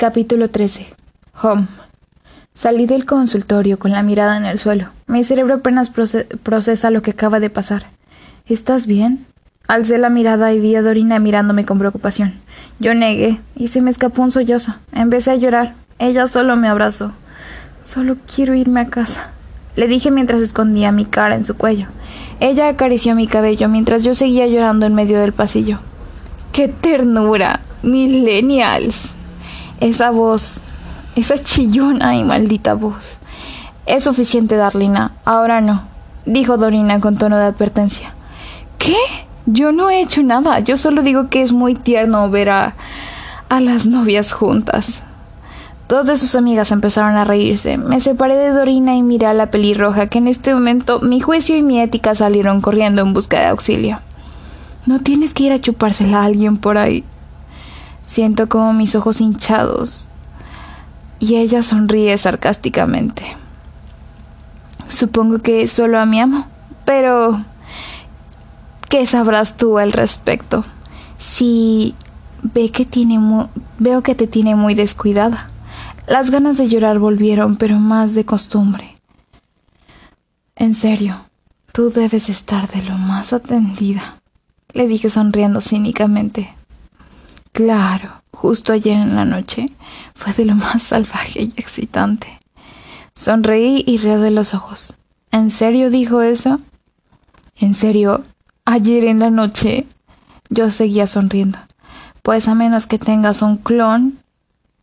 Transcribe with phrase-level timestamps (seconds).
[0.00, 0.86] Capítulo 13.
[1.42, 1.66] Home.
[2.52, 4.90] Salí del consultorio con la mirada en el suelo.
[5.08, 7.88] Mi cerebro apenas procesa lo que acaba de pasar.
[8.46, 9.26] ¿Estás bien?
[9.66, 12.34] Alcé la mirada y vi a Dorina mirándome con preocupación.
[12.78, 14.76] Yo negué y se me escapó un sollozo.
[14.92, 15.74] Empecé a llorar.
[15.98, 17.10] Ella solo me abrazó.
[17.82, 19.32] Solo quiero irme a casa.
[19.74, 21.88] Le dije mientras escondía mi cara en su cuello.
[22.38, 25.80] Ella acarició mi cabello mientras yo seguía llorando en medio del pasillo.
[26.52, 27.62] ¡Qué ternura!
[27.82, 29.17] Millennials.
[29.80, 30.60] Esa voz,
[31.14, 33.18] esa chillona y maldita voz.
[33.86, 35.12] Es suficiente, Darlina.
[35.24, 35.82] Ahora no,
[36.26, 38.12] dijo Dorina con tono de advertencia.
[38.76, 38.96] ¿Qué?
[39.46, 40.60] Yo no he hecho nada.
[40.60, 42.74] Yo solo digo que es muy tierno ver a,
[43.48, 45.00] a las novias juntas.
[45.88, 47.78] Dos de sus amigas empezaron a reírse.
[47.78, 51.56] Me separé de Dorina y miré a la pelirroja, que en este momento mi juicio
[51.56, 54.00] y mi ética salieron corriendo en busca de auxilio.
[54.84, 57.04] No tienes que ir a chupársela a alguien por ahí,
[58.02, 60.08] Siento como mis ojos hinchados
[61.18, 63.24] y ella sonríe sarcásticamente.
[64.88, 66.46] Supongo que solo a mi amo,
[66.84, 67.44] pero
[68.88, 70.64] ¿qué sabrás tú al respecto?
[71.18, 71.94] Si
[72.42, 73.18] ve que tiene
[73.78, 75.50] veo que te tiene muy descuidada.
[76.06, 78.96] Las ganas de llorar volvieron, pero más de costumbre.
[80.56, 81.16] En serio,
[81.72, 84.18] tú debes estar de lo más atendida,
[84.72, 86.57] le dije sonriendo cínicamente.
[87.58, 89.66] Claro, justo ayer en la noche
[90.14, 92.38] fue de lo más salvaje y excitante.
[93.16, 94.94] Sonreí y de los ojos.
[95.32, 96.60] ¿En serio dijo eso?
[97.56, 98.22] ¿En serio?
[98.64, 99.88] Ayer en la noche.
[100.50, 101.58] Yo seguía sonriendo.
[102.22, 104.20] Pues a menos que tengas un clon,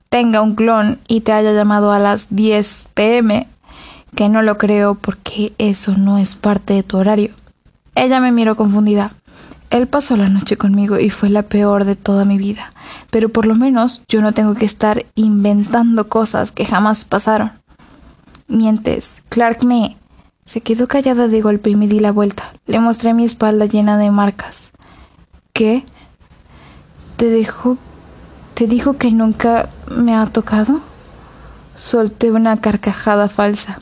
[0.09, 3.47] tenga un clon y te haya llamado a las 10 pm,
[4.17, 7.33] que no lo creo porque eso no es parte de tu horario.
[7.95, 9.11] Ella me miró confundida.
[9.75, 12.71] Él pasó la noche conmigo y fue la peor de toda mi vida,
[13.11, 17.51] pero por lo menos yo no tengo que estar inventando cosas que jamás pasaron.
[18.47, 19.21] Mientes.
[19.27, 19.97] Clark me...
[20.45, 22.53] Se quedó callada de golpe y me di la vuelta.
[22.67, 24.71] Le mostré mi espalda llena de marcas.
[25.51, 25.83] ¿Qué?
[27.17, 27.77] ¿Te dejó...
[28.53, 30.79] ¿Te dijo que nunca me ha tocado?
[31.73, 33.81] Solté una carcajada falsa.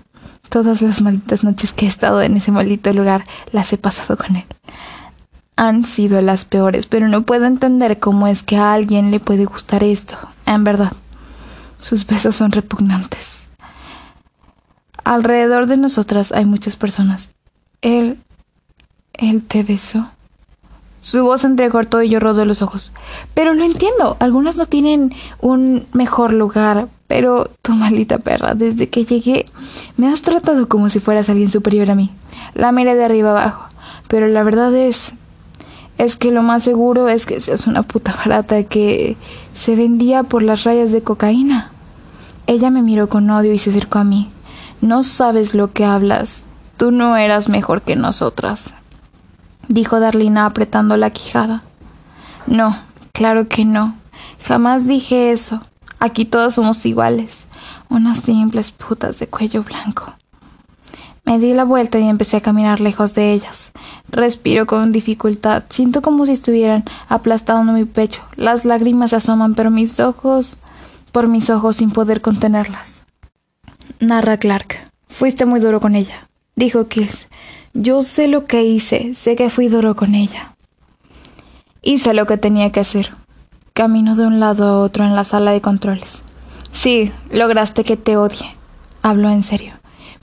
[0.50, 4.38] Todas las malditas noches que he estado en ese maldito lugar las he pasado con
[4.38, 4.46] él
[5.56, 9.46] han sido las peores, pero no puedo entender cómo es que a alguien le puede
[9.46, 10.18] gustar esto.
[10.46, 10.94] En verdad,
[11.80, 13.48] sus besos son repugnantes.
[15.04, 17.30] Alrededor de nosotras hay muchas personas.
[17.82, 18.20] Él...
[19.14, 20.10] él te besó.
[21.02, 22.94] Su voz entrecortó y yo rodó los ojos.
[23.34, 29.04] Pero lo entiendo, algunas no tienen un mejor lugar, pero tu maldita perra, desde que
[29.04, 29.44] llegué
[29.98, 32.12] me has tratado como si fueras alguien superior a mí.
[32.54, 33.68] La miré de arriba abajo,
[34.08, 35.12] pero la verdad es
[36.04, 39.18] es que lo más seguro es que seas una puta barata que
[39.54, 41.72] se vendía por las rayas de cocaína.
[42.48, 44.30] Ella me miró con odio y se acercó a mí.
[44.82, 46.44] No sabes lo que hablas.
[46.78, 48.74] Tú no eras mejor que nosotras,
[49.68, 51.64] dijo Darlina apretando la quijada.
[52.48, 52.76] No,
[53.14, 53.96] claro que no.
[54.46, 55.62] Jamás dije eso.
[56.00, 57.46] Aquí todos somos iguales.
[57.90, 60.14] Unas simples putas de cuello blanco.
[61.26, 63.72] Me di la vuelta y empecé a caminar lejos de ellas.
[64.10, 65.64] Respiro con dificultad.
[65.70, 68.24] Siento como si estuvieran aplastando mi pecho.
[68.36, 70.58] Las lágrimas asoman, pero mis ojos.
[71.12, 73.04] por mis ojos sin poder contenerlas.
[74.00, 74.92] Narra Clark.
[75.08, 77.28] Fuiste muy duro con ella, dijo Kills.
[77.76, 80.56] Yo sé lo que hice, sé que fui duro con ella.
[81.84, 83.14] Hice lo que tenía que hacer.
[83.74, 86.24] Camino de un lado a otro en la sala de controles.
[86.72, 88.56] Sí, lograste que te odie.
[89.04, 89.74] Habló en serio.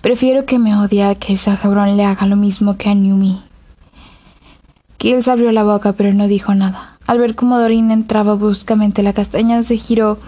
[0.01, 3.43] Prefiero que me odie a que esa cabrón le haga lo mismo que a Newmy.
[4.97, 6.97] Kills abrió la boca pero no dijo nada.
[7.07, 10.19] Al ver cómo Doreen entraba bruscamente, la castaña se giró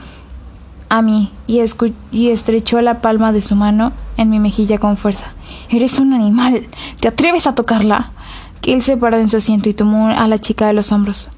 [0.90, 1.60] a mí y,
[2.10, 5.32] y estrechó la palma de su mano en mi mejilla con fuerza.
[5.70, 6.66] Eres un animal.
[7.00, 8.12] ¿Te atreves a tocarla?
[8.60, 11.28] Kill se paró en su asiento y tomó a la chica de los hombros.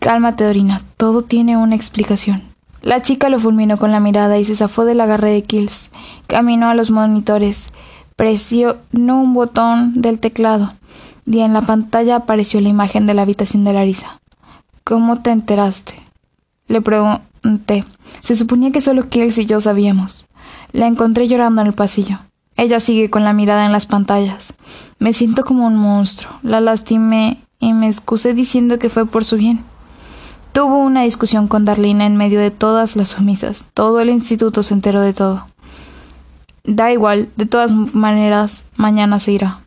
[0.00, 0.82] Cálmate, Dorina.
[0.98, 2.53] Todo tiene una explicación.
[2.84, 5.88] La chica lo fulminó con la mirada y se zafó del agarre de Kills.
[6.26, 7.70] Caminó a los monitores,
[8.14, 10.74] presionó un botón del teclado
[11.24, 14.20] y en la pantalla apareció la imagen de la habitación de Larisa.
[14.84, 15.94] ¿Cómo te enteraste?
[16.68, 17.86] Le pregunté.
[18.20, 20.26] Se suponía que solo Kills y yo sabíamos.
[20.72, 22.18] La encontré llorando en el pasillo.
[22.54, 24.52] Ella sigue con la mirada en las pantallas.
[24.98, 26.34] Me siento como un monstruo.
[26.42, 29.64] La lastimé y me excusé diciendo que fue por su bien.
[30.54, 33.64] Tuvo una discusión con Darlina en medio de todas las sumisas.
[33.74, 35.44] Todo el instituto se enteró de todo.
[36.62, 39.62] Da igual, de todas maneras, mañana se irá.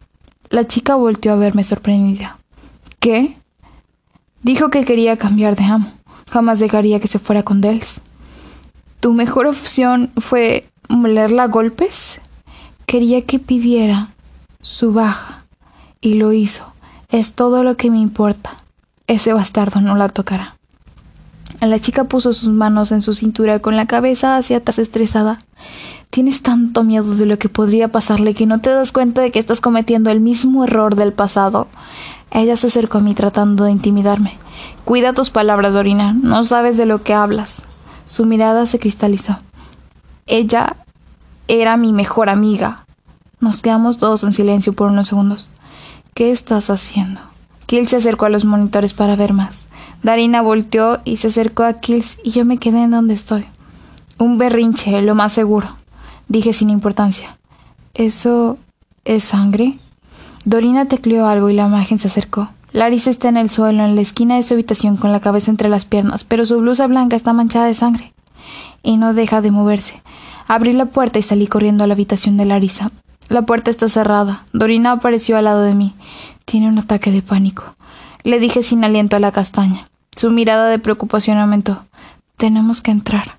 [0.49, 2.37] La chica volteó a verme sorprendida.
[3.01, 3.35] ¿Qué?
[4.43, 5.91] Dijo que quería cambiar de amo.
[6.31, 7.99] Jamás dejaría que se fuera con Dels.
[9.01, 12.21] ¿Tu mejor opción fue molerla a golpes?
[12.85, 14.11] Quería que pidiera
[14.61, 15.39] su baja
[15.99, 16.71] y lo hizo.
[17.09, 18.55] Es todo lo que me importa.
[19.05, 20.56] Ese bastardo no la tocará.
[21.61, 25.39] La chica puso sus manos en su cintura con la cabeza hacia atrás estresada.
[26.11, 29.39] Tienes tanto miedo de lo que podría pasarle que no te das cuenta de que
[29.39, 31.67] estás cometiendo el mismo error del pasado.
[32.31, 34.37] Ella se acercó a mí tratando de intimidarme.
[34.85, 36.13] Cuida tus palabras, Dorina.
[36.13, 37.63] No sabes de lo que hablas.
[38.05, 39.37] Su mirada se cristalizó.
[40.27, 40.77] Ella
[41.47, 42.85] era mi mejor amiga.
[43.39, 45.49] Nos quedamos todos en silencio por unos segundos.
[46.13, 47.21] ¿Qué estás haciendo?
[47.65, 49.66] Kill se acercó a los monitores para ver más.
[50.03, 53.45] Darina volteó y se acercó a Kills y yo me quedé en donde estoy.
[54.17, 55.75] Un berrinche, lo más seguro,
[56.27, 57.35] dije sin importancia.
[57.93, 58.57] ¿Eso
[59.05, 59.77] es sangre?
[60.45, 62.49] Dorina tecleó algo y la imagen se acercó.
[62.71, 65.69] Larissa está en el suelo, en la esquina de su habitación, con la cabeza entre
[65.69, 68.13] las piernas, pero su blusa blanca está manchada de sangre.
[68.83, 70.01] Y no deja de moverse.
[70.47, 72.91] Abrí la puerta y salí corriendo a la habitación de Larissa.
[73.29, 74.45] La puerta está cerrada.
[74.53, 75.93] Dorina apareció al lado de mí.
[76.45, 77.76] Tiene un ataque de pánico.
[78.27, 79.87] Le dije sin aliento a la castaña.
[80.13, 81.85] Su mirada de preocupación aumentó.
[82.35, 83.37] Tenemos que entrar.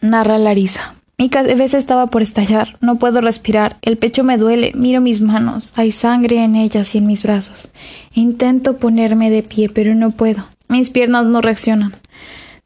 [0.00, 0.94] Narra Larisa.
[1.18, 2.78] Mi cabeza estaba por estallar.
[2.80, 3.76] No puedo respirar.
[3.82, 4.72] El pecho me duele.
[4.74, 5.74] Miro mis manos.
[5.76, 7.68] Hay sangre en ellas y en mis brazos.
[8.14, 10.46] Intento ponerme de pie, pero no puedo.
[10.68, 11.92] Mis piernas no reaccionan.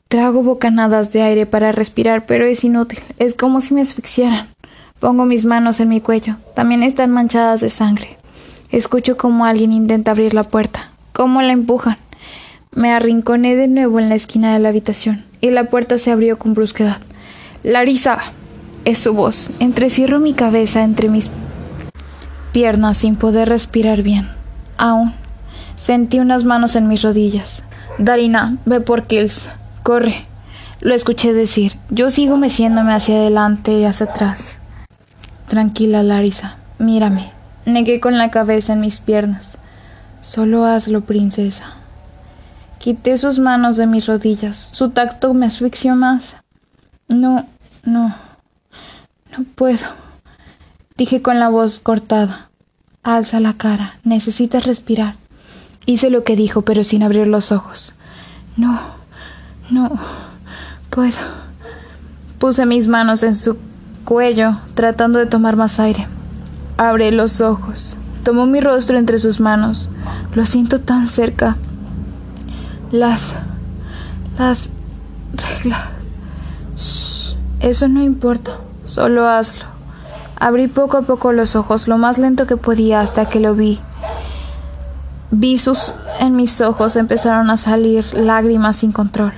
[0.07, 3.01] Trago bocanadas de aire para respirar, pero es inútil.
[3.19, 4.47] Es como si me asfixiaran.
[5.01, 6.37] Pongo mis manos en mi cuello.
[6.55, 8.20] También están manchadas de sangre.
[8.71, 10.91] Escucho como alguien intenta abrir la puerta.
[11.13, 11.97] Cómo la empujan.
[12.73, 16.39] Me arrinconé de nuevo en la esquina de la habitación y la puerta se abrió
[16.39, 16.99] con brusquedad.
[17.65, 18.19] Larisa
[18.85, 19.51] es su voz.
[19.59, 21.31] Entrecierro mi cabeza entre mis
[22.53, 24.29] piernas sin poder respirar bien.
[24.79, 25.15] Aún
[25.77, 27.65] sentí unas manos en mis rodillas.
[27.99, 29.49] Darina, ve por Kills.
[29.83, 30.27] Corre.
[30.81, 31.77] Lo escuché decir.
[31.91, 34.59] Yo sigo meciéndome hacia adelante y hacia atrás.
[35.49, 36.57] Tranquila, Larisa.
[36.79, 37.40] Mírame.
[37.67, 39.59] Negué con la cabeza en mis piernas.
[40.21, 41.65] Solo hazlo, princesa.
[42.79, 44.57] Quité sus manos de mis rodillas.
[44.57, 46.37] Su tacto me asfixió más.
[47.09, 47.47] No,
[47.85, 48.15] no.
[49.37, 49.87] No puedo,
[50.97, 52.51] dije con la voz cortada.
[53.03, 55.15] Alza la cara, necesitas respirar.
[55.87, 57.95] Hice lo que dijo, pero sin abrir los ojos.
[58.57, 58.79] No,
[59.71, 59.91] no,
[60.91, 61.17] puedo.
[62.39, 63.57] Puse mis manos en su
[64.05, 66.07] cuello, tratando de tomar más aire.
[66.81, 67.99] Abre los ojos.
[68.25, 69.91] Tomó mi rostro entre sus manos.
[70.35, 71.59] Lo siento tan cerca.
[72.91, 73.35] Las...
[74.39, 74.71] las...
[75.37, 75.89] reglas.
[77.61, 78.53] Eso no importa.
[78.85, 79.67] Solo hazlo.
[80.37, 83.79] Abrí poco a poco los ojos, lo más lento que podía hasta que lo vi.
[85.31, 89.35] Vi sus en mis ojos empezaron a salir lágrimas sin control.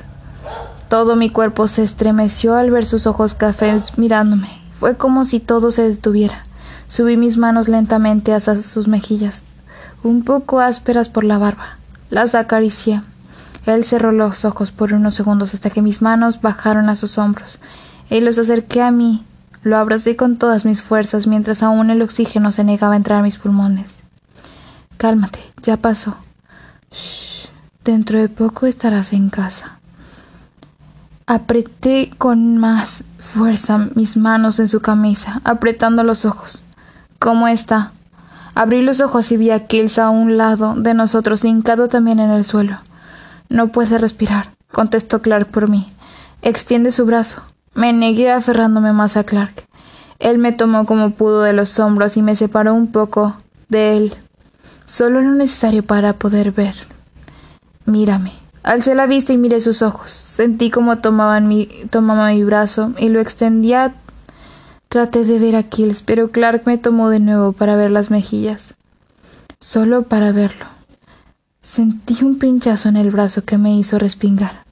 [0.89, 4.63] Todo mi cuerpo se estremeció al ver sus ojos cafés mirándome.
[4.79, 6.45] Fue como si todo se detuviera.
[6.93, 9.45] Subí mis manos lentamente hacia sus mejillas,
[10.03, 11.79] un poco ásperas por la barba.
[12.11, 13.01] Las acaricié.
[13.65, 17.61] Él cerró los ojos por unos segundos hasta que mis manos bajaron a sus hombros
[18.11, 19.25] y los acerqué a mí
[19.63, 23.23] lo abracé con todas mis fuerzas mientras aún el oxígeno se negaba a entrar a
[23.23, 24.01] mis pulmones.
[24.99, 26.19] Cálmate, ya pasó.
[26.91, 27.49] Shh,
[27.87, 29.79] dentro de poco estarás en casa.
[31.25, 36.67] Apreté con más fuerza mis manos en su camisa, apretando los ojos.
[37.23, 37.93] ¿Cómo está?
[38.57, 42.31] Abrí los ojos y vi a Kills a un lado de nosotros, hincado también en
[42.31, 42.81] el suelo.
[43.49, 45.89] No puede respirar, contestó Clark por mí.
[46.43, 47.45] Extiende su brazo.
[47.75, 49.69] Me negué aferrándome más a Clark.
[50.19, 53.37] Él me tomó como pudo de los hombros y me separó un poco
[53.69, 54.17] de él,
[54.85, 56.75] solo lo necesario para poder ver.
[57.85, 58.33] Mírame.
[58.65, 60.11] Alcé la vista y miré sus ojos.
[60.11, 63.95] Sentí como tomaban mi, tomaba mi brazo y lo extendía.
[64.93, 68.75] Traté de ver a Kills, pero Clark me tomó de nuevo para ver las mejillas.
[69.59, 70.67] Solo para verlo.
[71.63, 74.67] Sentí un pinchazo en el brazo que me hizo respingar.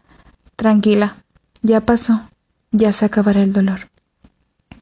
[0.56, 1.16] Tranquila,
[1.62, 2.20] ya pasó.
[2.70, 3.88] Ya se acabará el dolor.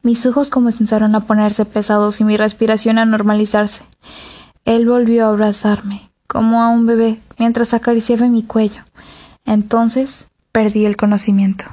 [0.03, 3.83] Mis ojos comenzaron a ponerse pesados y mi respiración a normalizarse.
[4.65, 8.83] Él volvió a abrazarme, como a un bebé, mientras acariciaba mi cuello.
[9.47, 11.65] Entonces perdí el conocimiento.